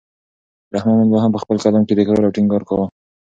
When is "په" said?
1.33-1.39